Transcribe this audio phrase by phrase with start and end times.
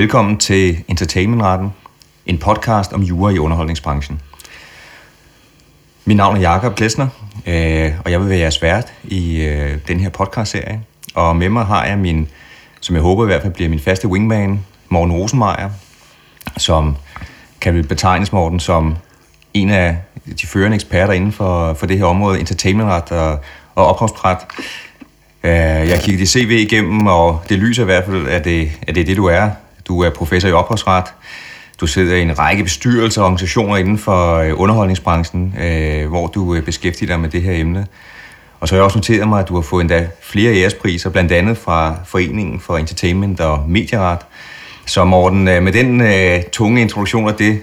[0.00, 1.68] Velkommen til Entertainmentretten,
[2.26, 4.20] en podcast om jura i underholdningsbranchen.
[6.04, 7.08] Mit navn er Jakob Glesner,
[7.46, 10.80] øh, og jeg vil være jeres vært i øh, den her podcastserie.
[11.14, 12.28] Og med mig har jeg min,
[12.80, 15.70] som jeg håber i hvert fald bliver min faste wingman, Morten Rosenmeier,
[16.56, 16.96] som
[17.60, 18.96] kan vel betegnes, Morten, som
[19.54, 19.96] en af
[20.40, 23.38] de førende eksperter inden for, for det her område, entertainmentret og,
[23.74, 24.38] og ophavsret.
[25.44, 25.50] Øh,
[25.88, 29.00] jeg kiggede dit CV igennem, og det lyser i hvert fald, at det, at det
[29.00, 29.50] er det, du er.
[29.90, 31.04] Du er professor i ophavsret.
[31.80, 36.60] Du sidder i en række bestyrelser og organisationer inden for øh, underholdningsbranchen, øh, hvor du
[36.64, 37.86] beskæftiger dig med det her emne.
[38.60, 41.32] Og så har jeg også noteret mig, at du har fået endda flere ærespriser, blandt
[41.32, 44.18] andet fra Foreningen for Entertainment og Medieret.
[44.86, 46.02] Så Morten, med den
[46.52, 47.60] tunge introduktion af det,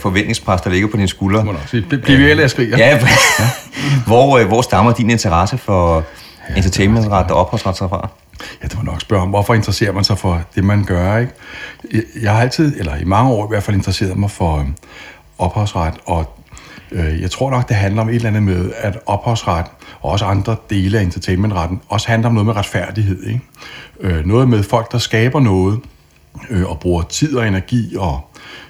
[0.00, 1.46] forventningspres, der ligger på dine skuldre.
[1.72, 2.78] Det bliver vi alle skriger.
[2.78, 3.00] Ja,
[4.06, 6.04] hvor, hvor stammer din interesse for
[6.56, 8.08] entertainmentret og ophavsret fra?
[8.62, 11.32] Ja, det må nok spørge om, hvorfor interesserer man sig for det, man gør, ikke?
[12.22, 14.66] Jeg har altid, eller i mange år i hvert fald, interesseret mig for øh,
[15.38, 16.38] ophavsret, og
[16.92, 19.66] øh, jeg tror nok, det handler om et eller andet med, at ophavsret
[20.00, 23.40] og også andre dele af entertainmentretten også handler om noget med retfærdighed, ikke?
[24.00, 25.80] Øh, noget med folk, der skaber noget,
[26.50, 28.20] øh, og bruger tid og energi og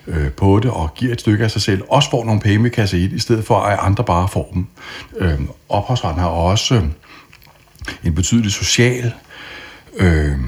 [0.06, 2.70] øh, på det og giver et stykke af sig selv, også får nogle penge i
[2.70, 4.66] kasse 1, i stedet for at andre bare får dem.
[5.18, 6.82] Øh, ophavsretten har også øh,
[8.04, 9.12] en betydelig social
[9.96, 10.38] øh,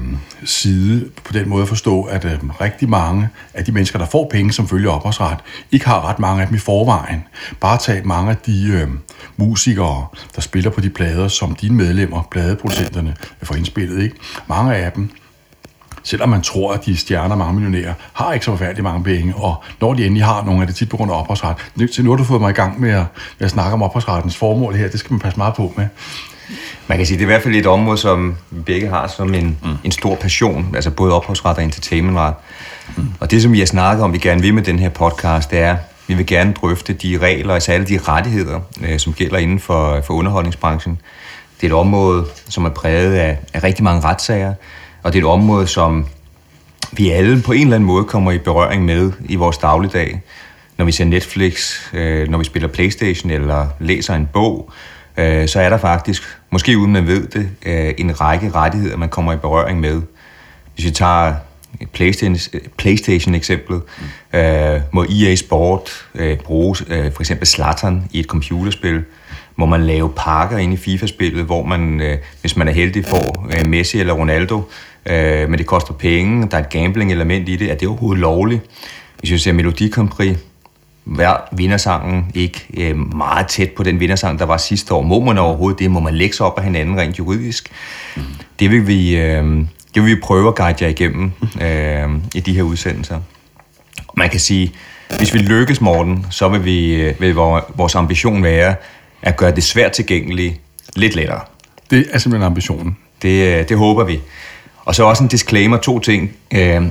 [0.45, 4.27] side på den måde at forstå, at øh, rigtig mange af de mennesker, der får
[4.31, 5.37] penge som følge ophavsret,
[5.71, 7.23] ikke har ret mange af dem i forvejen.
[7.59, 8.87] Bare tag mange af de øh,
[9.37, 14.03] musikere, der spiller på de plader, som dine medlemmer, pladeproducenterne, får indspillet.
[14.03, 14.15] Ikke?
[14.47, 15.09] Mange af dem
[16.07, 19.35] selvom man tror, at de er stjerner mange millionærer, har ikke så forfærdeligt mange penge,
[19.35, 21.57] og når de endelig har nogle af det tit på grund af ophavsret.
[21.91, 23.05] Så nu har du fået mig i gang med at,
[23.39, 25.87] med at snakke om ophavsrettens formål her, det skal man passe meget på med.
[26.87, 29.33] Man kan sige, det er i hvert fald et område, som vi begge har som
[29.33, 29.69] en, mm.
[29.83, 32.33] en stor passion, altså både ophavsret og entertainmentret.
[32.95, 33.03] Mm.
[33.19, 35.59] Og det, som vi har snakket om, vi gerne vil med den her podcast, det
[35.59, 35.77] er,
[36.07, 40.01] vi vil gerne drøfte de regler, altså alle de rettigheder, øh, som gælder inden for,
[40.01, 41.01] for underholdningsbranchen.
[41.61, 44.53] Det er et område, som er præget af, af rigtig mange retssager,
[45.03, 46.05] og det er et område, som
[46.91, 50.21] vi alle på en eller anden måde kommer i berøring med i vores dagligdag.
[50.77, 54.71] Når vi ser Netflix, øh, når vi spiller Playstation eller læser en bog,
[55.17, 59.09] øh, så er der faktisk, måske uden man ved det, øh, en række rettigheder, man
[59.09, 60.01] kommer i berøring med.
[60.75, 61.35] Hvis vi tager
[62.77, 63.81] PlayStation-eksemplet,
[64.33, 64.39] mm.
[64.39, 69.03] øh, må EA Sport øh, bruge øh, for eksempel Zlatan i et computerspil,
[69.55, 73.47] må man lave pakker ind i FIFA-spillet, hvor man, øh, hvis man er heldig, får
[73.53, 74.61] øh, Messi eller Ronaldo,
[75.05, 78.61] øh, men det koster penge, der er et gambling-element i det, er det overhovedet lovligt?
[79.19, 79.89] Hvis vi ser Melodi
[81.07, 85.01] Hver vindersangen ikke øh, meget tæt på den vindersang, der var sidste år.
[85.01, 85.91] Må man overhovedet det?
[85.91, 87.69] Må man lægge sig op af hinanden rent juridisk?
[88.15, 88.23] Mm.
[88.59, 89.45] Det, vil vi, øh,
[89.95, 91.31] det vil vi prøve at guide jer igennem
[91.65, 93.19] øh, i de her udsendelser.
[94.17, 94.73] Man kan sige,
[95.17, 97.35] hvis vi lykkes, Morten, så vil, vi, øh, vil
[97.75, 98.75] vores ambition være
[99.21, 100.61] at gøre det svært tilgængeligt
[100.95, 101.41] lidt lettere.
[101.89, 102.97] Det er simpelthen ambitionen.
[103.21, 104.19] Det, øh, det håber vi.
[104.85, 106.31] Og så også en disclaimer, to ting.
[106.53, 106.83] Øh,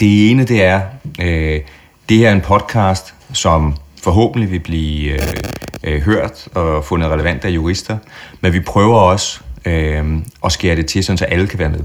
[0.00, 0.80] det ene, det er,
[1.20, 1.60] øh,
[2.08, 5.20] det her er en podcast, som forhåbentlig vil blive øh,
[5.84, 7.98] øh, hørt og fundet relevant af jurister,
[8.40, 11.80] men vi prøver også øh, at skære det til, så alle kan være med.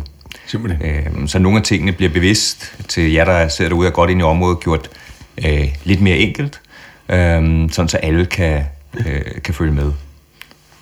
[0.46, 0.90] Simpelthen.
[0.90, 4.20] Øh, så nogle af tingene bliver bevidst til jer, der sidder derude og godt ind
[4.20, 4.90] i området, gjort
[5.46, 6.62] øh, lidt mere enkelt,
[7.10, 8.64] øh, sådan så alle kan,
[8.98, 9.92] øh, kan følge med.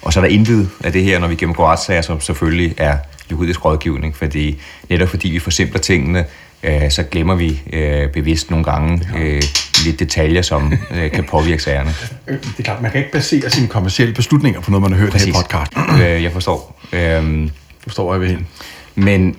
[0.02, 2.98] Og så er der intet af det her, når vi gennemgår retssager, som selvfølgelig er
[3.32, 6.26] juridisk rådgivning, fordi netop fordi vi forsimpler tingene,
[6.64, 9.42] øh, så glemmer vi øh, bevidst nogle gange øh,
[9.88, 11.94] lidt detaljer, som øh, kan påvirke sagerne.
[12.28, 15.00] Øh, det er klart, man kan ikke basere sine kommersielle beslutninger på noget, man har
[15.00, 15.36] hørt Præcis.
[15.36, 15.72] her i podcast.
[16.04, 16.82] Øh, jeg forstår.
[16.94, 17.50] Øh, du
[17.84, 18.48] forstår, jeg vil hen.
[18.96, 19.36] Men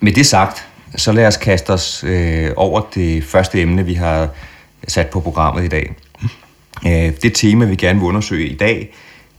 [0.00, 0.66] med det sagt,
[0.96, 4.28] så lad os kaste os øh, over det første emne, vi har
[4.88, 5.94] sat på programmet i dag.
[6.86, 8.94] Øh, det tema, vi gerne vil undersøge i dag,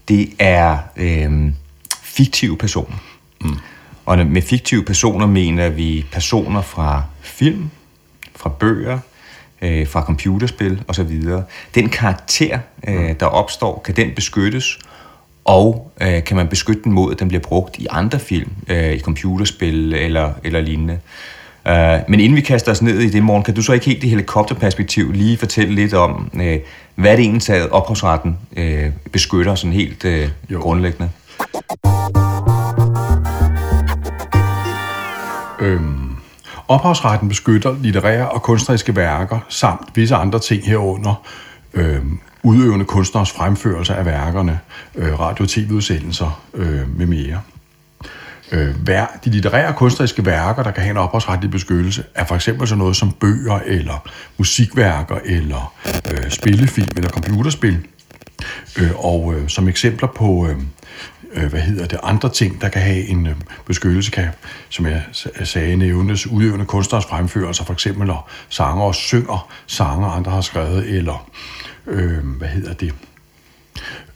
[0.08, 1.52] det er øh,
[2.02, 2.96] fiktive personer.
[3.40, 3.56] Mm.
[4.06, 7.70] Og med fiktive personer mener vi personer fra film,
[8.36, 8.98] fra bøger,
[9.62, 11.22] øh, fra computerspil osv.
[11.74, 12.58] Den karakter,
[12.88, 14.78] øh, der opstår, kan den beskyttes,
[15.44, 18.92] og øh, kan man beskytte den mod, at den bliver brugt i andre film, øh,
[18.92, 20.98] i computerspil eller, eller lignende.
[21.66, 24.04] Uh, men inden vi kaster os ned i det, morgen, kan du så ikke helt
[24.04, 26.40] i helikopterperspektiv lige fortælle lidt om, uh,
[26.94, 31.10] hvad det egentlig er, ophavsretten uh, beskytter sådan helt uh, grundlæggende?
[35.60, 35.99] Øhm,
[36.70, 41.22] ophavsretten beskytter litterære og kunstneriske værker samt visse andre ting herunder
[41.74, 42.00] øh,
[42.42, 44.60] udøvende kunstners fremførelse af værkerne,
[44.94, 47.40] øh, radio- og tv-udsendelser øh, med mere.
[48.52, 52.68] øh, vær, de litterære kunstneriske værker, der kan have en ophavsretlig beskyttelse, er for eksempel
[52.68, 54.08] sådan noget som bøger, eller
[54.38, 55.72] musikværker, eller
[56.12, 57.86] øh, spillefilm, eller computerspil.
[58.78, 60.56] Øh, og øh, som eksempler på, øh,
[61.32, 63.34] øh, hvad hedder det, andre ting, der kan have en øh,
[63.66, 64.28] beskyttelse, kan,
[64.68, 65.02] som jeg
[65.40, 70.88] øh, sagde, nævnes udøvende kunstners fremførelser, for eksempel når sanger synger sanger, andre har skrevet,
[70.88, 71.30] eller
[71.86, 72.94] øh, hvad hedder det,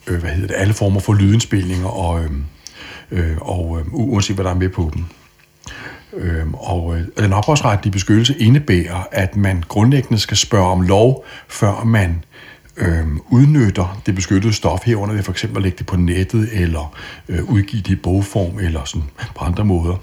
[0.06, 2.30] øh, hvad hedder det, alle former for lydindspilninger, og, øh,
[3.10, 5.04] øh, og øh, uanset hvad der er med på dem.
[6.12, 11.84] Øh, og øh, den ophavsretlige beskyttelse indebærer, at man grundlæggende skal spørge om lov, før
[11.84, 12.16] man øh,
[12.76, 16.94] Øhm, udnytter det beskyttede stof herunder ved for eksempel at lægge det på nettet, eller
[17.28, 19.96] øh, udgive det i bogform, eller sådan på andre måder.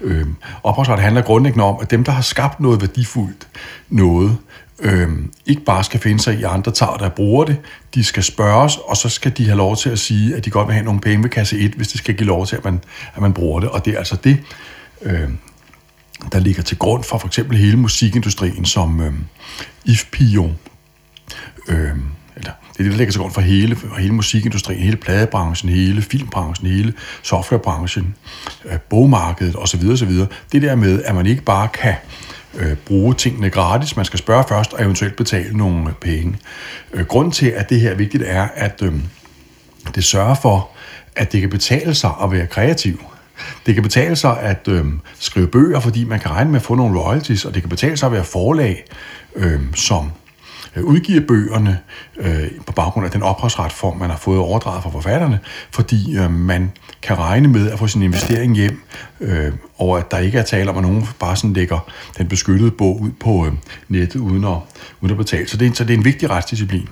[0.00, 0.26] Øh,
[0.62, 3.48] ophavsret handler grundlæggende om, at dem, der har skabt noget værdifuldt,
[3.88, 4.38] noget,
[4.78, 5.08] øh,
[5.46, 7.56] ikke bare skal finde sig i andre tager, der bruger det,
[7.94, 10.66] de skal spørges, og så skal de have lov til at sige, at de godt
[10.66, 12.80] vil have nogle penge ved kasse 1, hvis det skal give lov til, at man,
[13.14, 13.68] at man bruger det.
[13.68, 14.38] Og det er altså det,
[15.02, 15.28] øh,
[16.32, 19.12] der ligger til grund for for eksempel hele musikindustrien, som øh,
[19.84, 20.50] IFPIO,
[21.68, 21.90] øh,
[22.36, 25.70] eller det er det, der ligger til grund for hele, for hele musikindustrien, hele pladebranchen,
[25.70, 28.14] hele filmbranchen, hele softwarebranchen,
[28.64, 29.88] øh, bogmarkedet osv.
[29.92, 30.12] osv.
[30.52, 31.94] Det der med, at man ikke bare kan
[32.54, 36.38] øh, bruge tingene gratis, man skal spørge først og eventuelt betale nogle penge.
[36.92, 38.94] Øh, grunden til, at det her er vigtigt, er, at øh,
[39.94, 40.68] det sørger for,
[41.16, 43.04] at det kan betale sig at være kreativ.
[43.66, 44.84] Det kan betale sig at øh,
[45.18, 47.96] skrive bøger, fordi man kan regne med at få nogle royalties, og det kan betale
[47.96, 48.84] sig at være forlag,
[49.36, 50.10] øh, som
[50.76, 51.78] Øh, udgiver bøgerne
[52.16, 55.38] øh, på baggrund af den ophavsretform, man har fået overdraget fra forfatterne,
[55.70, 56.72] fordi øh, man
[57.02, 58.82] kan regne med at få sin investering hjem,
[59.20, 61.78] øh, og at der ikke er tale om, at nogen bare sådan lægger
[62.18, 63.52] den beskyttede bog ud på øh,
[63.88, 64.56] nettet uden at,
[65.00, 65.48] uden at betale.
[65.48, 66.88] Så det, er, så det er en vigtig retsdisciplin.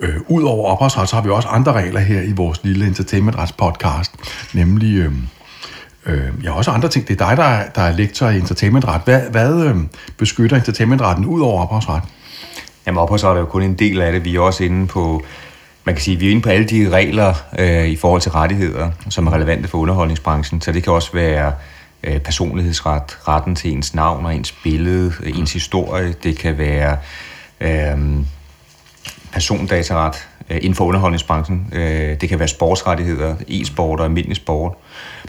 [0.00, 4.12] Øh, Udover ophavsret, så har vi også andre regler her i vores lille entertainmentrets podcast,
[4.54, 4.96] nemlig...
[4.96, 5.12] Øh,
[6.06, 7.08] Øh, ja, også andre ting.
[7.08, 9.00] Det er dig, der er, der er lektor i entertainmentret.
[9.04, 9.76] Hvad, hvad øh,
[10.16, 12.02] beskytter entertainmentretten ud over ophavsret?
[12.88, 14.24] Jamen ophavsret er jo kun en del af det.
[14.24, 15.22] Vi er også inde på,
[15.84, 18.90] man kan sige, vi er inde på alle de regler øh, i forhold til rettigheder,
[19.10, 20.60] som er relevante for underholdningsbranchen.
[20.60, 21.52] Så det kan også være
[22.02, 26.14] øh, personlighedsret, retten til ens navn og ens billede, ens historie.
[26.22, 26.96] Det kan være
[27.60, 27.98] øh,
[29.32, 31.72] persondataret øh, inden for underholdningsbranchen.
[31.72, 34.72] Øh, det kan være sportsrettigheder, e-sport og almindelig sport.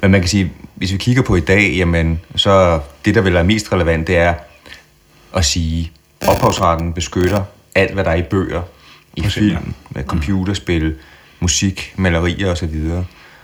[0.02, 3.34] Men man kan sige, hvis vi kigger på i dag, jamen, så det, der vil
[3.34, 4.34] være mest relevant, det er
[5.36, 5.92] at sige,
[6.28, 7.44] ophavsretten beskytter
[7.76, 8.62] alt, hvad der er i bøger,
[9.16, 10.96] i film, med computerspil,
[11.40, 12.76] musik, malerier osv.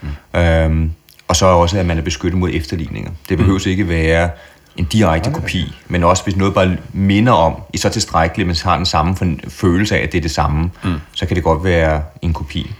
[0.01, 0.39] Mm.
[0.39, 0.91] Øhm,
[1.27, 3.11] og så også, at man er beskyttet mod efterligninger.
[3.29, 3.69] Det behøver mm.
[3.69, 4.29] ikke være
[4.77, 8.75] en direkte kopi, men også hvis noget bare minder om, i så tilstrækkeligt, men har
[8.75, 10.95] den samme følelse af, at det er det samme, mm.
[11.13, 12.71] så kan det godt være en kopi.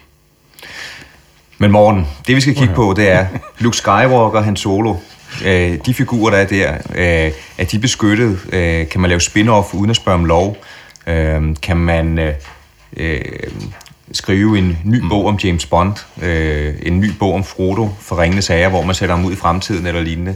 [1.57, 3.27] Men Morten, det vi skal kigge på, det er
[3.59, 4.95] Luke Skywalker, Han Solo.
[5.45, 8.39] Øh, de figurer, der er der, øh, er de beskyttet?
[8.53, 10.57] Øh, kan man lave spin-off uden at spørge om lov?
[11.07, 12.33] Øh, kan man øh,
[12.97, 13.21] øh,
[14.11, 15.09] skrive en ny mm.
[15.09, 15.93] bog om James Bond?
[16.21, 19.35] Øh, en ny bog om Frodo for ringende sager, hvor man sætter ham ud i
[19.35, 20.35] fremtiden eller lignende?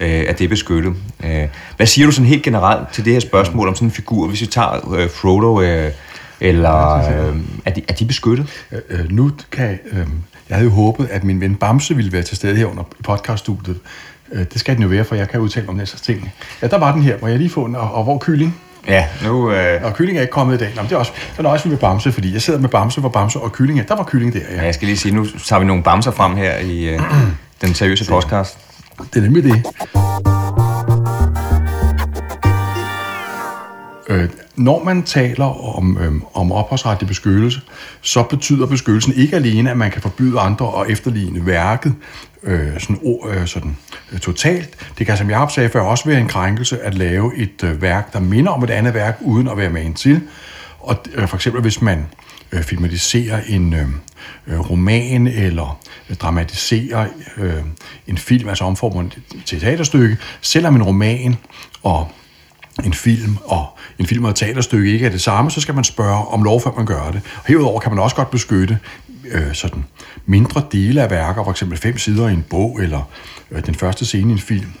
[0.00, 0.94] Øh, er det beskyttet?
[1.24, 4.28] Øh, hvad siger du sådan helt generelt til det her spørgsmål om sådan en figur?
[4.28, 5.60] Hvis vi tager øh, Frodo...
[5.60, 5.92] Øh,
[6.40, 8.64] eller øh, er, de, er de beskyttet?
[8.72, 9.78] Øh, øh, nu kan...
[9.92, 10.06] Øh,
[10.48, 13.80] jeg havde jo håbet, at min ven Bamse ville være til stede her under podcaststudiet.
[14.32, 16.32] Øh, det skal den jo være, for jeg kan udtale om næste ting.
[16.62, 17.16] Ja, der var den her.
[17.20, 17.76] Må jeg lige få den?
[17.76, 18.60] Og, og hvor kylling?
[18.88, 19.52] Ja, nu...
[19.52, 19.84] Øh...
[19.84, 20.72] Og kylling er ikke kommet i dag.
[20.76, 23.38] Nå, det er også så nøjes med Bamse, fordi jeg sidder med Bamse, hvor Bamse
[23.38, 23.84] og kylling er.
[23.84, 24.56] Der var kylling der, ja.
[24.56, 27.00] ja jeg skal lige sige, nu tager vi nogle Bamser frem her i øh,
[27.62, 28.58] den seriøse podcast.
[29.14, 29.66] Det er nemlig det.
[34.08, 37.60] Øh, når man taler om, øhm, om ophavsretlig beskyttelse,
[38.00, 41.94] så betyder beskyttelsen ikke alene, at man kan forbyde andre at efterligne værket
[42.42, 43.76] øh, sådan, øh, sådan,
[44.12, 44.76] øh, totalt.
[44.98, 48.12] Det kan, som jeg sagde før, også være en krænkelse at lave et øh, værk,
[48.12, 50.20] der minder om et andet værk, uden at være med til.
[50.80, 52.06] Og øh, for eksempel, hvis man
[52.52, 53.86] øh, filmatiserer en øh,
[54.46, 55.80] øh roman eller
[56.10, 57.54] øh, dramatiserer øh,
[58.06, 59.04] en film, altså omformer
[59.44, 61.36] til et teaterstykke, selvom en roman
[61.82, 62.12] og
[62.84, 63.66] en film og
[63.98, 66.60] en film og et teaterstykke ikke er det samme, så skal man spørge om lov,
[66.60, 67.20] før man gør det.
[67.36, 68.78] Og herudover kan man også godt beskytte
[69.30, 69.84] øh, sådan
[70.26, 73.08] mindre dele af værker, for eksempel fem sider i en bog, eller
[73.50, 74.72] øh, den første scene i en film.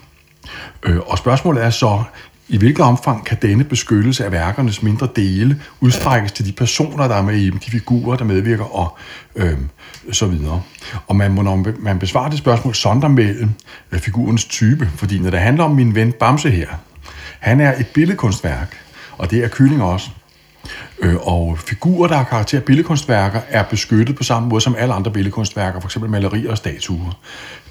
[0.82, 2.02] Øh, og spørgsmålet er så,
[2.48, 7.14] i hvilket omfang kan denne beskyttelse af værkernes mindre dele udstrækkes til de personer, der
[7.14, 8.98] er med i dem, de figurer, der medvirker og
[9.36, 9.58] øh,
[10.12, 10.62] så videre.
[11.06, 13.50] Og man må, når man besvarer det spørgsmål, sonder mellem
[13.92, 16.68] øh, figurens type, fordi når det handler om min ven Bamse her,
[17.40, 18.76] han er et billedkunstværk,
[19.18, 20.10] og det er Kylling også.
[21.02, 24.94] Øh, og figurer, der har karakter af billedkunstværker, er beskyttet på samme måde som alle
[24.94, 25.98] andre billedkunstværker, f.eks.
[26.00, 27.18] malerier og statuer.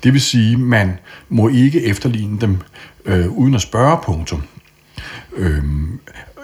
[0.03, 0.99] Det vil sige, at man
[1.29, 2.57] må ikke efterligne dem
[3.05, 4.43] øh, uden at spørge punktum.
[5.35, 5.63] Øh,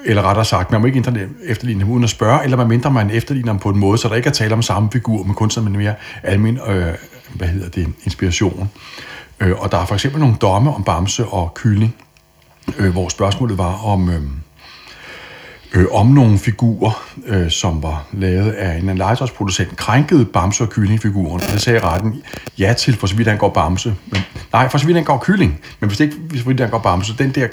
[0.06, 1.04] eller rettere sagt, man må ikke
[1.44, 4.08] efterligne dem uden at spørge, eller man mindre man efterligner dem på en måde, så
[4.08, 6.94] der ikke er tale om samme figur, men kun sådan en mere almen øh,
[7.34, 8.70] hvad hedder det, inspiration.
[9.40, 11.96] Øh, og der er for eksempel nogle domme om Bamse og Kylling,
[12.78, 14.10] øh, hvor spørgsmålet var om...
[14.10, 14.22] Øh,
[15.76, 21.40] øh, om nogle figurer, øh, som var lavet af en legetøjsproducent, krænkede Bamse og Kyllingfiguren.
[21.40, 22.24] Det sagde retten
[22.60, 23.96] ja til, for så vidt han går Bamse.
[24.06, 24.22] Men,
[24.54, 25.60] nej, for så vidt han går Kylling.
[25.80, 27.48] Men hvis det ikke for vidt han går Bamse, den der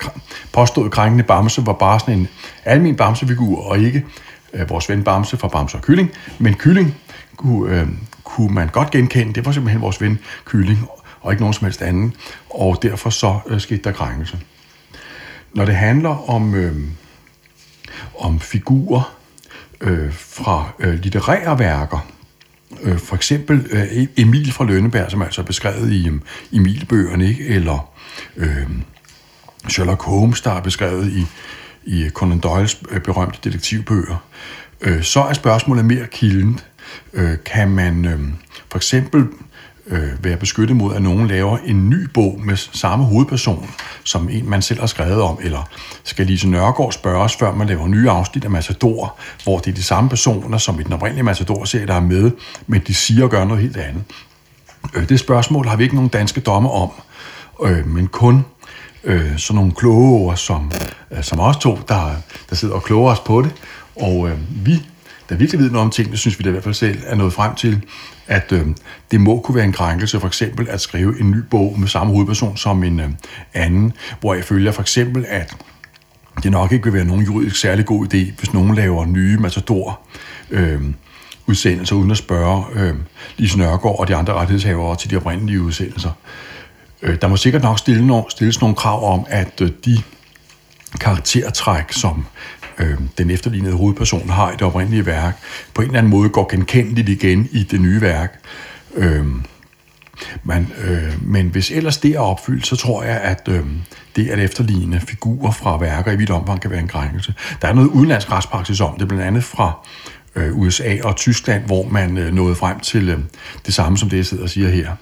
[0.53, 2.29] påståede krænkende Bamse var bare sådan en
[2.65, 4.05] almen Bamsefigur, og ikke
[4.53, 6.11] øh, vores ven Bamse fra Bamse og Kylling.
[6.39, 6.95] Men Kylling
[7.37, 7.89] kunne, øh,
[8.25, 9.33] kunne man godt genkende.
[9.33, 10.89] Det var simpelthen vores ven Kylling,
[11.21, 12.15] og ikke nogen som helst anden.
[12.51, 14.39] Og derfor så øh, skete der krænkelse.
[15.55, 16.55] Når det handler om...
[16.55, 16.77] Øh,
[18.19, 19.17] om figurer
[19.81, 22.07] øh, fra øh, litterære værker.
[22.83, 26.21] Øh, for eksempel øh, e- Emil fra Lønneberg, som altså beskrevet i øh,
[26.53, 27.47] Emil-bøgerne, ikke?
[27.47, 27.93] eller
[28.37, 28.67] øh,
[29.69, 31.27] Sherlock Holmes, der er beskrevet i,
[31.85, 34.25] i Conan Doyles øh, berømte detektivbøger.
[34.81, 36.67] Øh, så er spørgsmålet mere kildent.
[37.13, 38.21] Øh, kan man øh,
[38.69, 39.27] for eksempel
[39.87, 43.71] øh, være beskyttet mod, at nogen laver en ny bog med samme hovedperson,
[44.05, 45.69] som en, man selv har skrevet om, eller
[46.05, 49.83] skal Lise Nørgaard spørges, før man laver nye afsnit af Matador, hvor det er de
[49.83, 52.31] samme personer, som i den oprindelige Matador-serie, der er med,
[52.67, 54.03] men de siger og gør noget helt andet.
[54.95, 56.91] Øh, det spørgsmål har vi ikke nogen danske dommer om,
[57.65, 58.45] øh, men kun
[59.05, 60.73] øh, sådan nogle kloge ord, som,
[61.11, 62.11] øh, som os to, der,
[62.51, 63.53] der sidder og kloger os på det.
[63.97, 64.83] Og øh, vi,
[65.33, 67.33] der virkelig ved noget om tingene, synes vi da i hvert fald selv er nået
[67.33, 67.85] frem til,
[68.27, 68.67] at øh,
[69.11, 72.13] det må kunne være en krænkelse for eksempel at skrive en ny bog med samme
[72.13, 73.09] hovedperson som en øh,
[73.55, 75.57] anden, hvor jeg følger for eksempel, at
[76.43, 80.01] det nok ikke vil være nogen juridisk særlig god idé, hvis nogen laver nye Matador
[80.51, 80.83] øh,
[81.47, 82.95] udsendelser uden at spørge øh,
[83.37, 86.11] Lise Nørgaard og de andre rettighedshavere til de oprindelige udsendelser.
[87.03, 90.03] Øh, der må sikkert nok stille no, stilles nogle krav om, at øh, de
[91.01, 92.25] karaktertræk, som
[92.79, 95.39] øh, den efterlignede hovedperson har i det oprindelige værk,
[95.75, 98.45] på en eller anden måde går genkendeligt igen i det nye værk.
[98.95, 99.27] Øh,
[100.43, 103.67] man, øh, men hvis ellers det er opfyldt, så tror jeg, at øh,
[104.17, 107.35] det at efterligne figurer fra værker i vidt omfang kan være en krænkelse.
[107.63, 109.87] Der er noget udenlandsk retspraksis om det, blandt andet fra
[110.35, 113.19] øh, USA og Tyskland, hvor man øh, nåede frem til øh,
[113.67, 114.97] det samme, som det jeg sidder og siger her.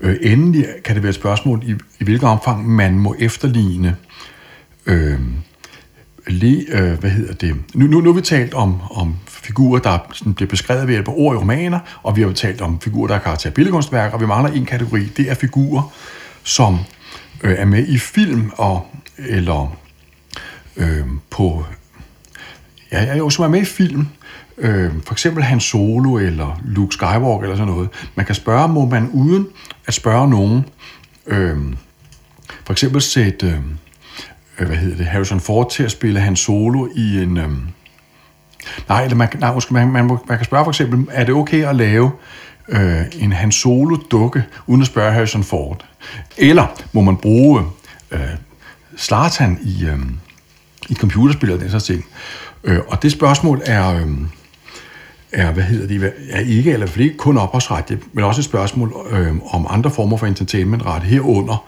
[0.00, 3.96] Øh, endelig kan det være et spørgsmål, i, i hvilket omfang man må efterligne
[4.86, 5.20] øh,
[6.26, 7.56] le, øh, hvad hedder det?
[7.74, 11.08] Nu, nu, nu har vi talt om, om figurer, der sådan bliver beskrevet ved hjælp
[11.08, 13.54] af ord i romaner, og vi har jo talt om figurer, der er karakter af
[13.54, 15.04] billedkunstværker, og vi mangler en kategori.
[15.04, 15.92] Det er figurer,
[16.42, 16.78] som
[17.42, 18.86] øh, er med i film og
[19.18, 19.76] eller
[20.76, 21.64] øh, på
[22.92, 24.08] ja, ja, jo, som er med i film,
[24.60, 27.88] øh, for eksempel Han Solo eller Luke Skywalker eller sådan noget.
[28.14, 29.46] Man kan spørge, må man uden
[29.86, 30.64] at spørge nogen,
[31.26, 31.58] øh,
[32.64, 33.54] for eksempel sætte, øh,
[34.58, 37.36] øh hvad hedder det, Harrison Ford til at spille Han Solo i en...
[37.36, 37.50] Øh,
[38.88, 41.64] nej, eller man, nej, måske, man, man, man kan spørge for eksempel, er det okay
[41.64, 42.10] at lave
[42.68, 45.86] øh, en Han Solo-dukke, uden at spørge Harrison Ford?
[46.36, 47.64] Eller må man bruge
[48.10, 48.20] øh,
[48.96, 49.98] Slartan i, øh,
[50.88, 52.04] i et computerspil og den slags ting?
[52.64, 53.94] Øh, og det spørgsmål er...
[53.94, 54.08] Øh,
[55.32, 59.34] er, hvad hedder de, er ikke, eller ikke kun ophavsret, men også et spørgsmål øh,
[59.50, 61.64] om andre former for entertainmentret herunder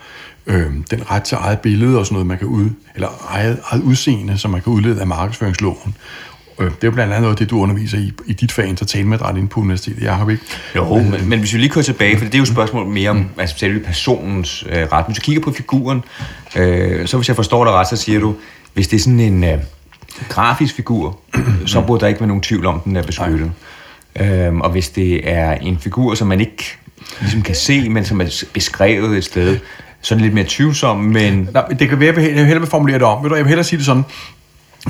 [0.46, 3.82] øh, den ret til eget billede og sådan noget, man kan ud, eller eget, eget
[3.82, 5.94] udseende, som man kan udlede af markedsføringsloven.
[6.58, 9.36] Øh, det er jo blandt andet noget det, du underviser i, i dit fag entertainmentret
[9.36, 10.42] inde på universitetet, Jacob, ikke?
[10.76, 13.10] Jo, men, men hvis vi lige går tilbage, for det er jo et spørgsmål mere
[13.10, 13.28] om mm.
[13.38, 15.04] altså, selve personens øh, ret.
[15.04, 16.04] Hvis du kigger på figuren,
[16.56, 18.34] øh, så hvis jeg forstår dig ret, så siger du,
[18.74, 19.44] hvis det er sådan en...
[19.44, 19.58] Øh,
[20.28, 21.18] grafisk figur,
[21.66, 23.52] så burde der ikke være nogen tvivl om, den er beskyttet.
[24.20, 26.78] Øhm, og hvis det er en figur, som man ikke
[27.20, 29.58] ligesom kan se, men som er beskrevet et sted,
[30.02, 31.48] så er det lidt mere tvivlsom, men...
[31.52, 33.22] Nej, det kan være, at jeg hellere vil formulere det om.
[33.22, 34.04] Ved du, jeg vil hellere sige det sådan.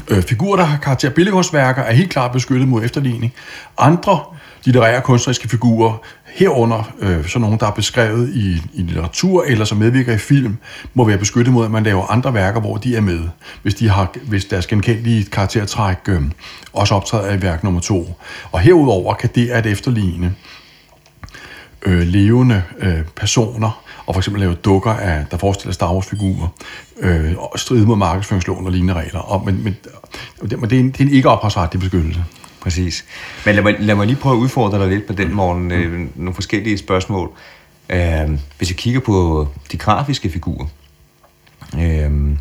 [0.08, 3.32] Øh, figurer, der har karakter billedkunstværker, er helt klart beskyttet mod efterligning.
[3.78, 4.20] Andre
[4.64, 6.02] litterære kunstneriske figurer,
[6.34, 10.56] herunder øh, sådan nogen, der er beskrevet i, i litteratur eller som medvirker i film,
[10.94, 13.20] må være beskyttet mod, at man laver andre værker, hvor de er med,
[13.62, 16.22] hvis, de har, hvis deres genkendelige karaktertræk øh,
[16.72, 18.18] også optræder i værk nummer to.
[18.52, 20.34] Og herudover kan det at efterligne
[21.82, 26.48] øh, levende øh, personer, og for eksempel lave dukker, af, der forestiller Star Wars-figurer,
[27.00, 29.20] øh, og stride mod markedsføringsloven og lignende regler.
[29.20, 29.76] Og, men, men,
[30.42, 32.24] det, det, er en, det er en ikke ophavsretlig beskyttelse.
[32.62, 33.04] Præcis.
[33.46, 35.70] Men lad mig, lad mig lige prøve at udfordre dig lidt på den morgen.
[35.70, 37.30] Øh, nogle forskellige spørgsmål.
[37.90, 40.66] Øh, hvis jeg kigger på de grafiske figurer,
[41.74, 42.36] Øh,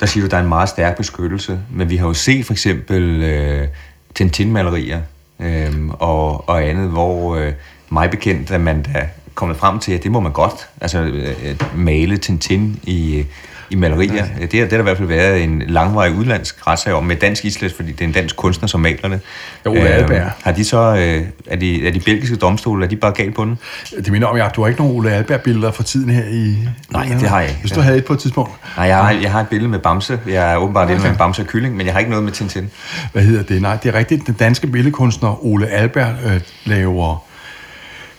[0.00, 2.46] der siger du, at der er en meget stærk beskyttelse, men vi har jo set
[2.46, 3.68] for eksempel øh,
[4.14, 5.00] Tintin-malerier
[5.40, 7.52] øh, og, og andet, hvor øh,
[7.90, 11.60] mig bekendt, at man da kommet frem til, at det må man godt, altså øh,
[11.76, 13.24] male Tintin i,
[13.70, 14.14] i malerier.
[14.14, 14.22] Ja.
[14.40, 17.44] Det, det har der i hvert fald været en langvarig udlandsk retssag om med dansk
[17.44, 19.20] islet, fordi det er en dansk kunstner, som maler det.
[19.66, 22.96] Jo, Ole øh, Har de så, øh, er, de, er de belgiske domstole, er de
[22.96, 23.58] bare galt på den?
[23.96, 26.58] Det minder om, at du har ikke nogen Ole Alberg-billeder fra tiden her i...
[26.90, 27.60] Nej, det har jeg ikke.
[27.60, 28.50] Hvis du havde et på et tidspunkt.
[28.76, 30.18] Nej, jeg har, jeg har et billede med Bamse.
[30.26, 31.00] Jeg er åbenbart okay.
[31.00, 32.70] med en Bamse og kylling, men jeg har ikke noget med Tintin.
[33.12, 33.62] Hvad hedder det?
[33.62, 34.26] Nej, det er rigtigt.
[34.26, 37.24] Den danske billedkunstner Ole Alberg øh, laver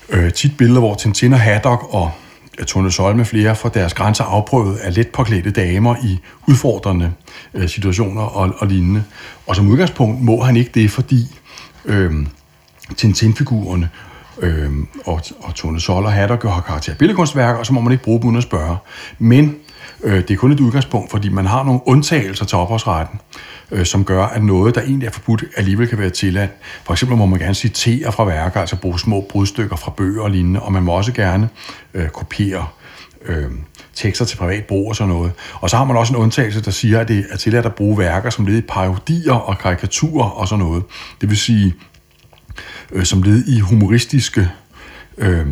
[0.09, 2.11] øh, tit billeder, hvor Tintin og Haddock og
[2.65, 7.13] Tone Sol med flere får deres grænser afprøvet af let påklædte damer i udfordrende
[7.53, 9.03] øh, situationer og, og lignende.
[9.47, 11.39] Og som udgangspunkt må han ikke det, fordi
[11.85, 12.11] øh,
[12.97, 13.89] Tintin-figurerne
[14.41, 14.71] øh,
[15.05, 18.03] og, og Tone Sol og Hatter har karakter af billedkunstværker, og så må man ikke
[18.03, 18.77] bruge dem uden at spørge.
[19.19, 19.55] Men
[20.03, 23.19] Øh, det er kun et udgangspunkt, fordi man har nogle undtagelser til ophavsretten
[23.71, 26.51] øh, som gør, at noget, der egentlig er forbudt, alligevel kan være tilladt.
[26.83, 30.31] For eksempel må man gerne citere fra værker, altså bruge små brudstykker fra bøger og
[30.31, 31.49] lignende, og man må også gerne
[31.93, 32.67] øh, kopiere
[33.25, 33.51] øh,
[33.93, 35.31] tekster til privat brug og sådan noget.
[35.53, 37.97] Og så har man også en undtagelse, der siger, at det er tilladt at bruge
[37.97, 40.83] værker som led i parodier og karikaturer og sådan noget.
[41.21, 41.73] Det vil sige,
[42.91, 44.49] øh, som led i humoristiske
[45.17, 45.47] øh,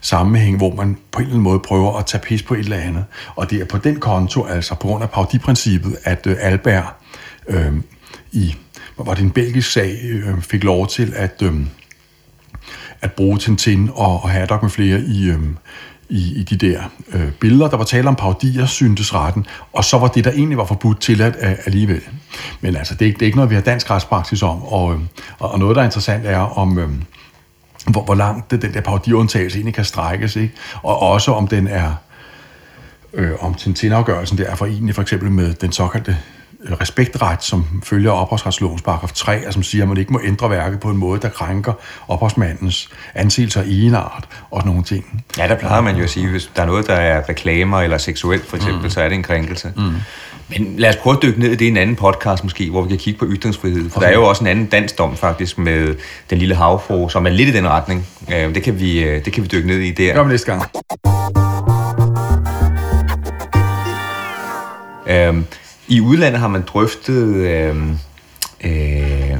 [0.00, 2.76] sammenhæng, hvor man på en eller anden måde prøver at tage pis på et eller
[2.76, 3.04] andet.
[3.36, 6.84] Og det er på den konto, altså på grund af parodiprincippet, at øh, Albert
[7.48, 7.72] øh,
[8.32, 8.54] i,
[8.98, 11.54] var det en belgisk sag, øh, fik lov til at, øh,
[13.00, 15.40] at bruge Tintin og, og Haddock med flere i, øh,
[16.08, 17.68] i, i de der øh, billeder.
[17.68, 21.00] Der var tale om parodier, syntes retten, og så var det, der egentlig var forbudt
[21.00, 22.02] tilladt at øh, alligevel.
[22.60, 25.00] Men altså, det er, det er ikke noget, vi har dansk retspraksis om, og, øh,
[25.38, 26.78] og noget, der er interessant, er om...
[26.78, 26.90] Øh,
[27.86, 30.54] hvor, hvor langt det, den der parodiundtagelse egentlig kan strækkes, ikke?
[30.82, 31.94] og også om den er
[33.12, 36.16] øh, om Tintin-afgørelsen der er forenelig for eksempel med den såkaldte
[36.80, 40.80] respektret, som følger ophavsretslovens paragraf 3, og som siger, at man ikke må ændre værket
[40.80, 41.72] på en måde, der krænker
[42.08, 45.24] ophavsmandens anseelse i en art og nogle ting.
[45.38, 47.98] Ja, der plejer man jo at sige, hvis der er noget, der er reklamer eller
[47.98, 48.90] seksuelt for eksempel, mm.
[48.90, 49.72] så er det en krænkelse.
[49.76, 49.94] Mm.
[50.50, 52.82] Men lad os prøve at dykke ned i det i en anden podcast måske, hvor
[52.82, 53.90] vi kan kigge på ytringsfrihed.
[53.90, 54.06] For okay.
[54.06, 55.94] der er jo også en anden dansk dom faktisk med
[56.30, 58.06] Den Lille Havfru, som er lidt i den retning.
[58.32, 60.14] Øh, det kan vi, øh, det kan vi dykke ned i der.
[60.14, 60.62] Gør næste gang.
[65.06, 65.44] Øhm,
[65.88, 67.76] i udlandet har man drøftet øh,
[68.64, 69.36] øh,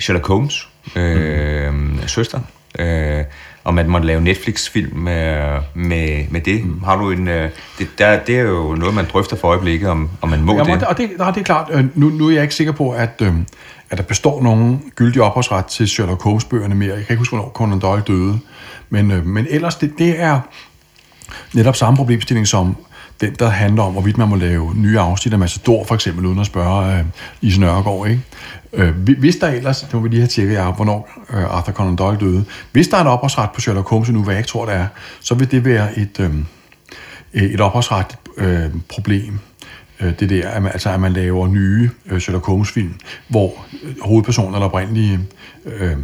[0.00, 1.98] Sherlock Holmes, øh, mm.
[2.06, 2.40] søster,
[2.78, 3.24] øh,
[3.64, 6.64] om man lave Netflix-film med, med, med det.
[6.64, 6.82] Mm.
[6.82, 10.10] Har du en, øh, det, der, det er jo noget, man drøfter for øjeblikket, om,
[10.20, 10.82] om man må ja, det.
[10.82, 13.22] Og det, der, det er klart, øh, nu, nu er jeg ikke sikker på, at,
[13.22, 13.34] øh,
[13.90, 16.94] at der består nogen gyldig ophavsret til Sherlock Holmes-bøgerne mere.
[16.94, 18.38] Jeg kan ikke huske, hvornår Conan Doyle døde.
[18.90, 20.40] Men, øh, men ellers, det, det er
[21.54, 22.76] netop samme problemstilling som
[23.20, 26.38] den, der handler om, hvorvidt man må lave nye afsnit af Massador, for eksempel, uden
[26.38, 27.04] at spørge øh,
[27.40, 28.22] Lise Nørgaard, ikke?
[28.72, 31.96] Øh, hvis der ellers, nu vil vi lige have tjekket jer, hvornår øh, Arthur Conan
[31.96, 34.66] Doyle døde, hvis der er en opholdsret på Sherlock Holmes nu, hvad jeg ikke tror,
[34.66, 34.86] det er,
[35.20, 36.34] så vil det være et, øh,
[37.34, 39.38] øh et opholdsret øh, problem.
[40.00, 42.94] Øh, det der, at man, altså at man laver nye øh, Sherlock Holmes-film,
[43.28, 45.20] hvor øh, hovedpersonerne oprindelige,
[45.66, 45.96] øh,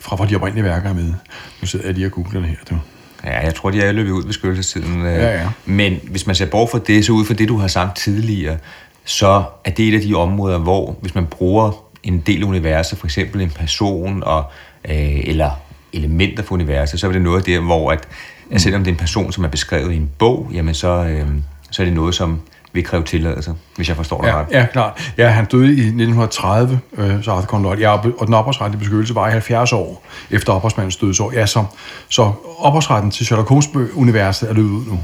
[0.00, 1.12] fra, fra de oprindelige værker er med.
[1.60, 2.78] Nu sidder jeg lige og googler det her, du.
[3.26, 5.06] Ja, jeg tror, de er løbet ud ved beskyttelsestiden.
[5.06, 5.14] Øh.
[5.14, 5.48] Ja, ja.
[5.64, 8.56] Men hvis man ser bort fra det, så ud fra det, du har sagt tidligere,
[9.04, 12.98] så er det et af de områder, hvor hvis man bruger en del af universet,
[12.98, 14.44] for eksempel en person og,
[14.88, 15.50] øh, eller
[15.92, 18.08] elementer fra universet, så er det noget det, hvor at,
[18.50, 21.26] at selvom det er en person, som er beskrevet i en bog, jamen så, øh,
[21.70, 22.40] så er det noget, som
[22.72, 24.46] vil kræve tilladelse, hvis jeg forstår det ja, ret.
[24.50, 25.12] Ja, klart.
[25.18, 27.80] Ja, han døde i 1930, øh, så Arthur Conan Doyle.
[27.80, 31.32] Ja, og den ophavsretlige beskyttelse var i 70 år efter ophavsmandens dødsår.
[31.32, 31.64] Ja, så,
[32.08, 35.00] så ophavsretten til Sherlock Holmes-universet er løbet ud nu.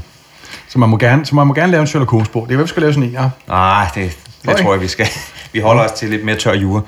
[0.67, 2.43] Så man må gerne, så man må gerne lave en Sherlock Holmes-bog.
[2.43, 3.29] Det er, hvad vi skal lave sådan en, ja?
[3.47, 4.63] Nej, det, det okay.
[4.63, 5.07] tror jeg, vi skal.
[5.53, 6.81] Vi holder os til lidt mere tør jure.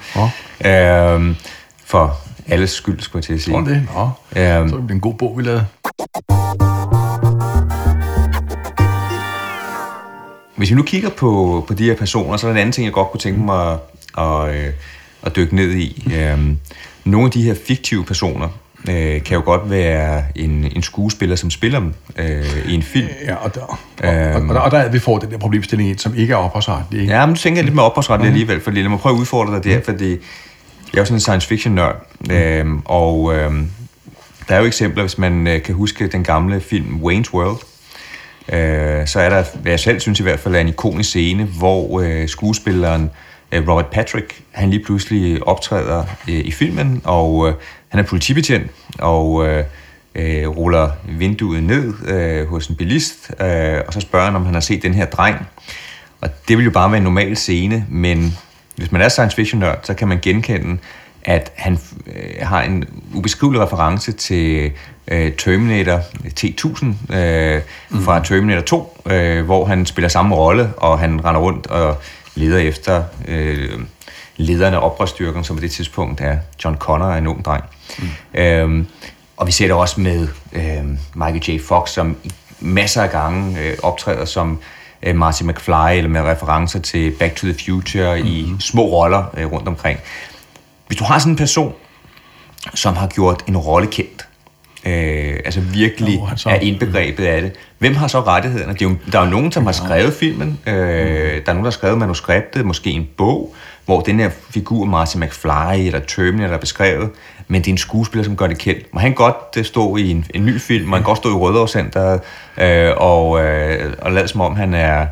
[0.64, 1.14] Ja.
[1.14, 1.36] Øhm,
[1.86, 3.54] for alles skyld, skulle jeg til at sige.
[3.54, 3.88] Tror det?
[3.96, 4.02] Nå.
[4.42, 5.66] Øhm, så er det en god bog, vi lavede.
[10.56, 12.86] Hvis vi nu kigger på, på de her personer, så er der en anden ting,
[12.86, 13.80] jeg godt kunne tænke mig at,
[14.18, 14.74] at, øh,
[15.24, 16.14] at dykke ned i.
[16.16, 16.58] Øhm,
[17.06, 18.48] nogle af de her fiktive personer
[18.90, 23.08] øh, kan jo godt være en, en skuespiller, som spiller dem øh, i en film.
[23.26, 25.90] Ja, og der, og, øhm, og, og, og der er vi får den der problemstilling
[25.90, 27.02] ind, som ikke er ophavsretlig.
[27.02, 27.14] Ikke?
[27.14, 28.34] Ja, men du tænker lidt med ophavsretlig mm.
[28.34, 29.86] alligevel, fordi lad mig prøve at udfordre dig der, mm.
[29.86, 30.18] fordi jeg
[30.94, 32.32] er jo sådan en science fiction nørd, mm.
[32.32, 33.70] øhm, og øhm,
[34.50, 37.58] der er jo eksempler, hvis man øh, kan huske den gamle film Wayne's World,
[38.54, 41.44] øh, så er der, hvad jeg selv synes i hvert fald, er en ikonisk scene,
[41.44, 43.12] hvor øh, skuespilleren
[43.52, 47.54] øh, Robert Patrick, han lige pludselig optræder øh, i filmen, og øh,
[47.88, 49.64] han er politibetjent, og øh,
[50.16, 54.54] øh, ruller vinduet ned øh, hos en bilist, øh, og så spørger han, om han
[54.54, 55.48] har set den her dreng.
[56.22, 58.38] Og det vil jo bare være en normal scene, men
[58.76, 60.78] hvis man er science fiction nørd, så kan man genkende,
[61.24, 64.72] at han øh, har en ubeskrivelig reference til
[65.08, 66.00] øh, Terminator
[66.40, 68.04] T-1000 øh, mm.
[68.04, 71.98] fra Terminator 2, øh, hvor han spiller samme rolle, og han render rundt og
[72.36, 73.80] leder efter øh,
[74.38, 77.64] lederen af oprørsstyrken, som på det tidspunkt er John Connor, en ung dreng.
[78.00, 78.40] Mm.
[78.40, 78.86] Øh,
[79.38, 81.62] og vi ser det også med øh, Michael J.
[81.68, 82.16] Fox, som
[82.60, 84.60] masser af gange øh, optræder som
[85.04, 88.28] øh, Marty McFly, eller med referencer til Back to the Future mm.
[88.28, 90.00] i små roller øh, rundt omkring.
[90.88, 91.74] Hvis du har sådan en person,
[92.74, 94.25] som har gjort en rolle kendt,
[94.86, 98.74] øh, altså virkelig jo, er indbegrebet af det, hvem har så rettighederne?
[98.74, 101.58] Det er jo, der er jo nogen, som har skrevet filmen, øh, der er nogen,
[101.58, 106.54] der har skrevet manuskriptet, måske en bog, hvor den her figur, Marty McFly eller Terminator,
[106.54, 107.10] er beskrevet,
[107.48, 108.94] men det er en skuespiller, som gør det kendt.
[108.94, 111.34] Må han godt øh, stå i en, en ny film, må han godt stå i
[111.34, 112.20] Rødovre
[112.58, 115.08] øh, og, øh, og lade som om, han er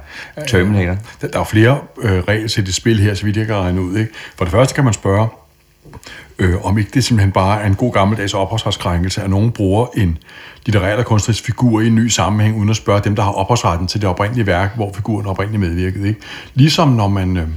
[0.48, 0.96] Terminator.
[1.22, 3.98] Der, der er flere øh, til det spil her, så vidt jeg kan regne ud.
[3.98, 4.12] Ikke?
[4.38, 5.28] For det første kan man spørge,
[6.40, 10.18] øh, om ikke det simpelthen bare er en god gammeldags ophavsretskrænkelse, at nogen bruger en
[10.66, 13.88] litterær eller kunstnerisk figur i en ny sammenhæng, uden at spørge dem, der har ophavsretten
[13.88, 16.08] til det oprindelige værk, hvor figuren oprindeligt medvirkede.
[16.08, 16.20] Ikke?
[16.54, 17.38] Ligesom når man...
[17.38, 17.48] Øh,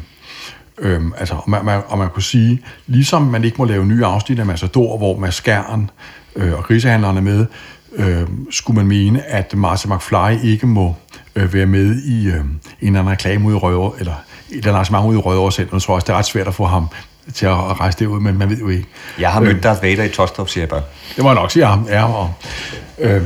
[0.79, 4.05] Øhm, altså, og man, man, og man kunne sige, ligesom man ikke må lave nye
[4.05, 5.91] afsnit af Massador, hvor Maskeren
[6.37, 7.47] øh, og grisehandlerne er med,
[7.97, 10.95] øh, skulle man mene, at Martin McFly ikke må
[11.37, 12.47] øh, være med i øh, en
[12.81, 15.69] eller anden reklame ud i Røver, eller et eller andet arrangement ud i Rødovre selv.
[15.73, 16.87] Jeg tror også, det er ret svært at få ham
[17.35, 18.89] til at rejse det ud, men man ved jo ikke.
[19.19, 20.83] Jeg har mødt øh, Darth Vader i Tostrup, siger jeg bare.
[21.17, 22.05] Det må jeg nok sige, ja.
[22.05, 22.35] Og,
[22.99, 23.23] øh,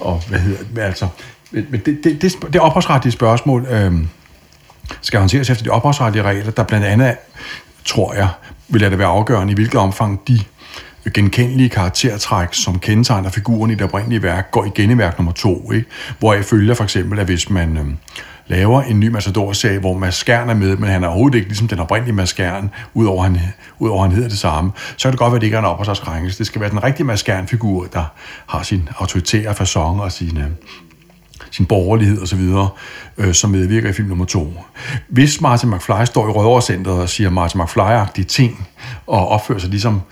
[0.00, 1.08] og hvad hedder det, altså,
[1.50, 3.92] men det, det, det, det ophavsretlige spørgsmål, øh,
[5.00, 7.16] skal håndteres efter de ophavsretlige regler, der blandt andet,
[7.84, 8.28] tror jeg,
[8.68, 10.40] vil det være afgørende, i hvilket omfang de
[11.14, 15.72] genkendelige karaktertræk, som kendetegner figuren i det oprindelige værk, går igen i værk nummer to.
[15.72, 15.86] Ikke?
[16.18, 17.86] Hvor jeg følger for eksempel, at hvis man øh,
[18.48, 21.78] laver en ny Matador-serie, hvor Maskern er med, men han er overhovedet ikke ligesom den
[21.78, 23.38] oprindelige Maskern, udover han,
[23.78, 25.66] udover han hedder det samme, så kan det godt være, at det ikke er en
[25.66, 26.38] ophavsretskrænkelse.
[26.38, 28.04] Det skal være den rigtige Maskern-figur, der
[28.46, 30.46] har sin autoritære fasong og sine øh,
[31.50, 32.52] sin borgerlighed osv.,
[33.18, 34.54] øh, som medvirker i film nummer to.
[35.08, 38.68] Hvis Martin McFly står i Rødovrecenteret og siger Martin McFly-agtige ting,
[39.06, 40.02] og opfører sig ligesom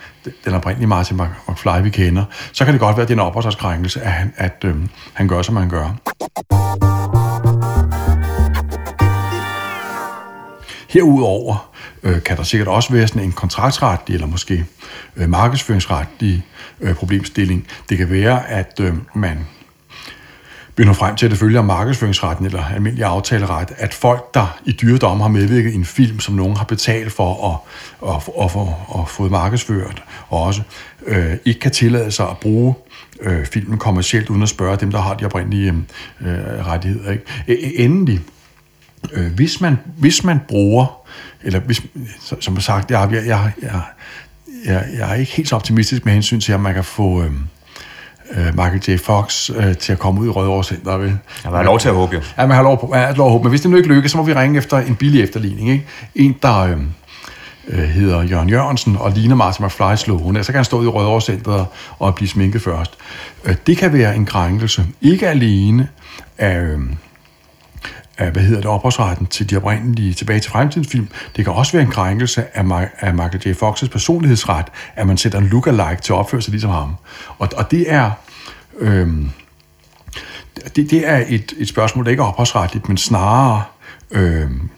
[0.45, 3.27] den oprindelige Martin McFly, vi kender, så kan det godt være, at det er en
[3.27, 4.75] opholdskrænkelse, at, han, at øh,
[5.13, 7.04] han gør, som han gør.
[10.95, 11.71] Herudover
[12.03, 14.65] øh, kan der sikkert også være sådan en kontraktretlig eller måske
[15.17, 16.45] øh, markedsføringsretlig
[16.81, 17.67] øh, problemstilling.
[17.89, 19.39] Det kan være, at øh, man
[20.77, 24.73] vi når frem til, at det følger markedsføringsretten eller almindelig aftaleret, at folk, der i
[24.73, 27.67] dyredom har medvirket i en film, som nogen har betalt for og,
[28.01, 30.63] og, og, og, og fået markedsført, og også
[31.07, 32.75] øh, ikke kan tillade sig at bruge
[33.21, 35.75] øh, filmen kommercielt, uden at spørge dem, der har de oprindelige
[36.21, 37.13] øh, rettigheder.
[37.13, 37.79] Ikke?
[37.79, 38.21] Endelig,
[39.13, 40.87] øh, hvis, man, hvis man bruger,
[41.43, 41.83] eller hvis,
[42.41, 43.53] som sagt, jeg, jeg, jeg,
[44.65, 47.23] jeg, jeg, er ikke helt så optimistisk med hensyn til, at man kan få...
[47.23, 47.31] Øh,
[48.31, 48.97] øh, Michael J.
[48.97, 50.97] Fox øh, til at komme ud i Rødovre Center.
[50.97, 51.19] Vel?
[51.45, 52.21] Ja, man har lov til at håbe, jo.
[52.39, 53.45] Ja, man har lov, man har lov at håbe.
[53.45, 55.71] Men hvis det nu ikke lykkes, så må vi ringe efter en billig efterligning.
[55.71, 55.87] Ikke?
[56.15, 56.79] En, der øh,
[57.69, 60.45] øh, hedder Jørgen Jørgensen og ligner Martin McFly's låne.
[60.45, 61.65] Så kan han stå i Rødovre Center
[61.99, 62.95] og blive sminket først.
[63.45, 64.87] Øh, det kan være en krænkelse.
[65.01, 65.89] Ikke alene
[66.39, 66.61] af...
[66.61, 66.81] Øh,
[68.19, 71.09] af, hvad hedder det, ophavsretten til de oprindelige tilbage til fremtidsfilm.
[71.37, 73.53] Det kan også være en krænkelse af, af Michael J.
[73.53, 76.97] Fox's personlighedsret, at man sætter en lookalike til at opføre sig ligesom ham.
[77.39, 78.11] Og, og det er...
[78.79, 79.31] Øhm,
[80.77, 83.63] det, det er et, et spørgsmål, der ikke er ophavsretligt, men snarere
[84.11, 84.69] øhm,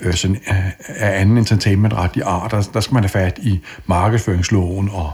[0.00, 2.50] øh, sådan, af, af anden entertainment-retlig art.
[2.50, 5.12] Der, der skal man have fat i markedsføringsloven og,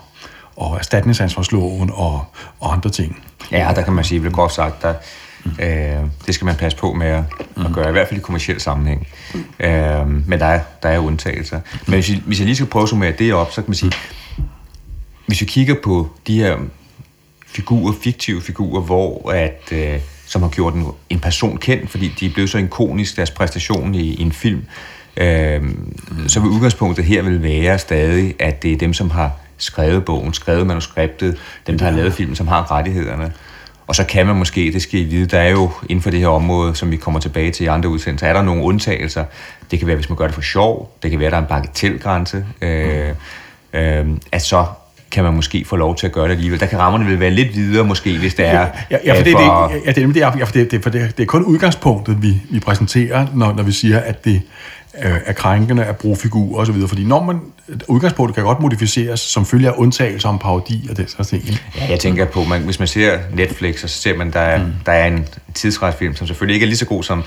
[0.56, 2.24] og erstatningsansvarsloven og,
[2.60, 3.22] og andre ting.
[3.52, 4.94] Ja, der kan man sige, vel godt sagt, der,
[5.44, 5.50] Mm.
[5.60, 7.22] Øh, det skal man passe på med at,
[7.56, 7.66] mm.
[7.66, 9.08] at gøre, i hvert fald i kommersiel sammenhæng.
[9.34, 9.66] Mm.
[9.66, 11.60] Øh, men der er, der er undtagelser.
[11.86, 13.92] Men hvis, hvis jeg lige skal prøve at summere det op, så kan man sige,
[15.26, 16.56] hvis vi kigger på de her
[17.46, 22.26] figurer, fiktive figurer, hvor at, øh, som har gjort en, en person kendt, fordi de
[22.26, 24.64] er blevet så ikonisk, deres præstation i, i en film,
[25.16, 26.28] øh, mm.
[26.28, 30.34] så vil udgangspunktet her vil være stadig, at det er dem, som har skrevet bogen,
[30.34, 33.32] skrevet manuskriptet, dem, der har lavet filmen, som har rettighederne.
[33.86, 36.20] Og så kan man måske, det skal I vide, der er jo inden for det
[36.20, 39.24] her område, som vi kommer tilbage til i andre udsendelser, er der nogle undtagelser.
[39.70, 40.96] Det kan være, hvis man gør det for sjov.
[41.02, 42.44] Det kan være, der er en bagatelgrænse.
[42.62, 43.08] Øh,
[43.72, 44.64] øh, at så
[45.10, 46.60] kan man måske få lov til at gøre det alligevel.
[46.60, 48.66] Der kan rammerne vel være lidt videre måske, hvis det er...
[48.90, 51.22] Ja, ja for, det, for, det, ja, det, er, for det, det, for det, det
[51.22, 54.42] er kun udgangspunktet, vi, vi præsenterer, når, når vi siger, at det
[54.98, 56.86] øh, er krænkende at bruge figurer osv.
[56.88, 57.40] Fordi når man,
[57.88, 61.42] udgangspunktet kan godt modificeres som følge af undtagelser om parodi og den slags ting.
[61.76, 64.72] Ja, jeg tænker på, man, hvis man ser Netflix, så ser man, der er, mm.
[64.86, 67.22] der er en tidsrejsfilm, som selvfølgelig ikke er lige så god som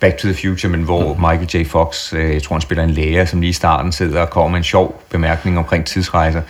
[0.00, 1.20] Back to the Future, men hvor mm.
[1.20, 1.68] Michael J.
[1.68, 4.48] Fox, øh, jeg tror han spiller en læger, som lige i starten sidder og kommer
[4.48, 6.42] med en sjov bemærkning omkring tidsrejser.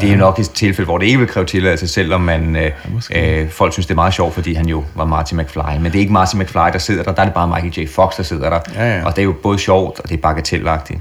[0.00, 2.70] Det er nok et tilfælde, hvor det ikke vil kræve tilladelse, selvom man, øh,
[3.10, 5.60] øh, folk synes, det er meget sjovt, fordi han jo var Marty McFly.
[5.80, 7.88] Men det er ikke Marty McFly, der sidder der, der er det bare Michael J.
[7.94, 8.60] Fox, der sidder der.
[8.74, 9.04] Ja, ja.
[9.04, 11.00] Og det er jo både sjovt, og det er bagatellagtigt.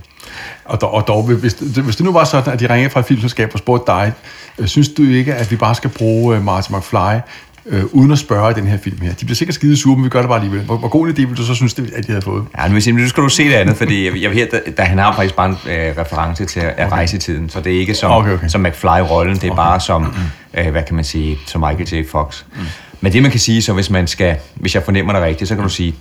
[0.65, 3.05] Og, dog, og dog, hvis, hvis det nu var sådan, at de ringede fra et
[3.05, 4.13] filmselskab og spurgte dig,
[4.57, 7.19] øh, synes du ikke, at vi bare skal bruge Marty McFly
[7.65, 9.13] øh, uden at spørge i den her film her.
[9.13, 10.65] De bliver sikkert skide sure, men vi gør det bare alligevel.
[10.65, 12.45] Hvor, hvor god en idé vil du så synes, det, at de havde fået?
[12.57, 14.97] Ja, nu, nu skal du se det andet, fordi jeg, jeg ved, at der, han
[14.97, 16.89] har faktisk bare en øh, reference til okay.
[16.89, 18.47] rejse i tiden, så det er ikke som, okay, okay.
[18.47, 19.57] som McFly-rollen, det er okay.
[19.57, 20.59] bare som, mm.
[20.59, 22.09] øh, hvad kan man sige, som Michael J.
[22.09, 22.43] Fox.
[22.55, 22.61] Mm.
[23.01, 25.55] Men det man kan sige, så hvis man skal, hvis jeg fornemmer det rigtigt, så
[25.55, 25.95] kan du sige,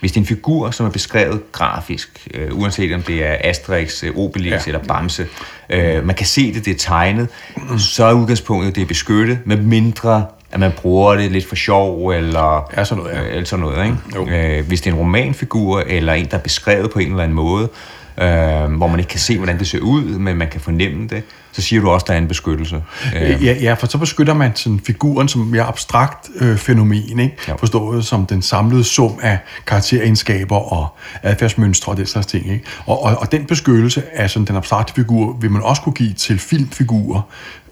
[0.00, 4.04] hvis det er en figur, som er beskrevet grafisk, øh, uanset om det er Asterix,
[4.04, 4.58] øh, Obelix ja.
[4.66, 5.26] eller Bamse,
[5.70, 7.78] øh, man kan se det, det er tegnet, mm.
[7.78, 12.08] så er udgangspunktet, det er beskyttet, med mindre at man bruger det lidt for sjov,
[12.08, 13.22] eller, ja, sådan noget, ja.
[13.22, 13.84] øh, eller sådan noget.
[13.84, 14.58] Ikke?
[14.58, 17.36] Øh, hvis det er en romanfigur, eller en, der er beskrevet på en eller anden
[17.36, 17.68] måde,
[18.18, 21.22] øh, hvor man ikke kan se, hvordan det ser ud, men man kan fornemme det,
[21.54, 22.82] så siger du også, at der er en beskyttelse.
[23.12, 27.36] Ja, ja, for så beskytter man sådan figuren som mere abstrakt øh, fænomen, ikke?
[27.48, 27.54] Ja.
[27.54, 30.88] forstået som den samlede sum af karakteregenskaber og
[31.22, 32.52] adfærdsmønstre og den slags ting.
[32.52, 32.64] Ikke?
[32.86, 36.12] Og, og, og den beskyttelse af sådan den abstrakte figur vil man også kunne give
[36.12, 37.20] til filmfigurer,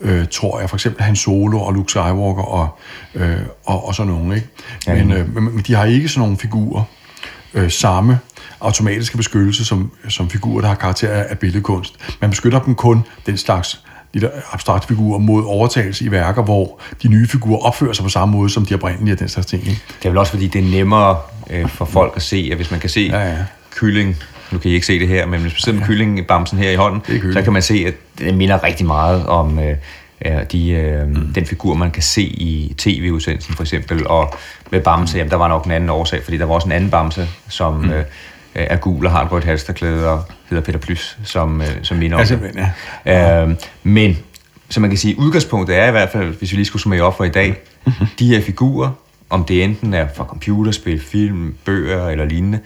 [0.01, 2.79] øh, tror jeg, for eksempel Han Solo og Luke Skywalker og,
[3.15, 4.35] øh, og, og sådan nogle.
[4.35, 4.49] Ikke?
[4.87, 6.83] Men, øh, men de har ikke sådan nogle figurer
[7.55, 8.19] øh, samme
[8.61, 11.95] automatiske beskyttelse som, som figurer, der har karakter af billedkunst.
[12.21, 13.81] Man beskytter dem kun den slags
[14.15, 18.09] de der abstrakte figurer mod overtagelse i værker, hvor de nye figurer opfører sig på
[18.09, 19.63] samme måde, som de oprindelige og den slags ting.
[19.63, 19.83] Ikke?
[19.99, 21.17] Det er vel også, fordi det er nemmere
[21.51, 23.37] øh, for folk at se, at hvis man kan se ja, ja.
[23.71, 24.17] kylling,
[24.53, 26.75] nu kan I ikke se det her, men hvis man sidder med kyllingbamsen her i
[26.75, 29.77] hånden, så kan man se, at det minder rigtig meget om øh,
[30.53, 31.33] de, øh, mm.
[31.35, 34.35] den figur, man kan se i tv-udsendelsen for eksempel, og
[34.71, 36.91] med Bamse, jamen, der var nok en anden årsag, fordi der var også en anden
[36.91, 37.91] Bamse, som mm.
[37.91, 38.05] øh,
[38.55, 42.17] er gul og har et rødt halsterklæde og hedder Peter Plys, som, øh, som minder
[42.19, 42.71] om det.
[43.07, 43.43] Ja.
[43.43, 44.19] Øh, men,
[44.69, 47.17] så man kan sige, udgangspunktet er i hvert fald, hvis vi lige skulle summere op
[47.17, 47.57] for i dag,
[47.87, 48.07] mm-hmm.
[48.19, 48.91] de her figurer,
[49.31, 52.59] om det enten er fra computerspil, film, bøger eller lignende,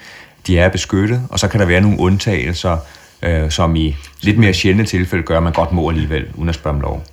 [0.47, 2.77] de er beskyttet, og så kan der være nogle undtagelser,
[3.23, 6.55] øh, som i lidt mere sjældne tilfælde gør, at man godt må alligevel, uden at
[6.55, 7.05] spørge om lov.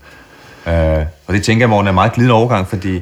[0.68, 3.02] Øh, og det tænker jeg, Morten, er meget glidende overgang, fordi...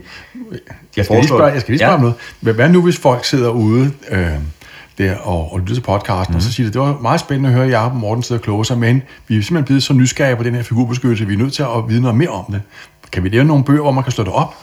[0.98, 1.96] Jeg skal lige spørge, jeg skal lige spørge ja.
[1.96, 2.02] om
[2.42, 2.56] noget.
[2.56, 4.28] Hvad nu, hvis folk sidder ude øh,
[4.98, 6.36] der og, og lytter til podcasten, mm.
[6.36, 6.52] og så mhm.
[6.52, 8.78] siger det, det var meget spændende at høre Jacob og Morten sidde og kloge sig,
[8.78, 11.64] men vi er simpelthen blevet så nysgerrige på den her figurbeskyttelse, vi er nødt til
[11.64, 12.62] at vide noget mere om det.
[13.12, 14.56] Kan vi lave nogle bøger, hvor man kan slå det op?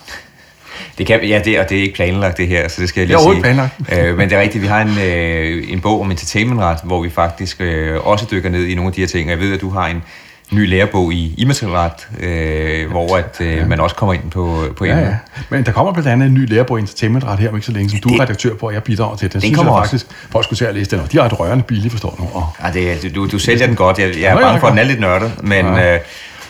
[0.98, 3.08] Det kan, ja, det, og det er ikke planlagt det her, så det skal jeg
[3.08, 3.42] lige sige.
[3.42, 3.74] planlagt.
[3.98, 7.10] øh, men det er rigtigt, vi har en, øh, en bog om entertainmentret, hvor vi
[7.10, 9.26] faktisk øh, også dykker ned i nogle af de her ting.
[9.26, 10.02] Og jeg ved, at du har en,
[10.50, 13.66] ny lærebog i immaterielret, øh, hvor at, øh, ja.
[13.66, 15.16] man også kommer ind på, på ja, ja.
[15.50, 17.90] Men der kommer blandt andet en ny lærebog i entertainmentret her om ikke så længe,
[17.90, 19.28] som du er redaktør på, og jeg bidrager til.
[19.28, 21.22] Den, den synes kommer jeg faktisk, folk skulle se at læse den, og de er
[21.22, 22.38] ret rørende billige, forstår du.
[22.38, 22.48] Og...
[22.76, 23.98] Ja, det, du, du sælger den godt.
[23.98, 25.94] Jeg, jeg er bange for, at den er lidt nørdet, men, ja.
[25.94, 26.00] øh,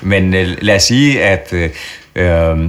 [0.00, 1.52] men øh, lad os sige, at...
[1.52, 1.70] Øh,
[2.16, 2.68] øh,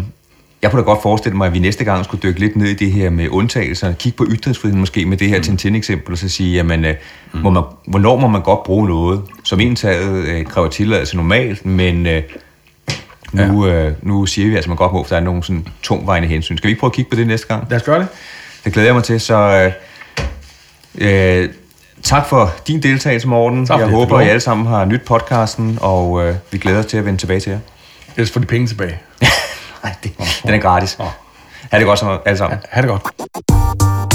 [0.62, 2.74] jeg kunne da godt forestille mig, at vi næste gang skulle dykke lidt ned i
[2.74, 5.43] det her med undtagelser, kigge på ytringsfriheden måske med det her mm.
[5.43, 6.95] Tintin-eksempel, og så sige, jamen, øh,
[7.34, 7.39] mm.
[7.39, 12.08] må man, hvornår må man godt bruge noget, som indtaget øh, kræver tilladelse normalt, men
[12.08, 12.24] øh,
[13.34, 13.86] nu, ja.
[13.86, 16.28] øh, nu siger vi altså, at man godt må, for der er nogle sådan tungvejende
[16.28, 16.58] hensyn.
[16.58, 17.67] Skal vi ikke prøve at kigge på det næste gang?
[17.69, 18.08] Lad os gøre det.
[18.65, 19.72] Det glæder jeg mig til, så...
[20.98, 21.50] Øh, øh,
[22.04, 23.65] Tak for din deltagelse, Morten.
[23.65, 26.86] Tak, jeg håber, at I alle sammen har nyt podcasten, og øh, vi glæder os
[26.86, 27.60] til at vende tilbage til jer.
[28.15, 29.00] Ellers får de penge tilbage.
[29.83, 30.97] Nej, det, den er gratis.
[31.71, 32.59] Ha' det godt alle sammen.
[32.69, 34.09] Ha' det godt.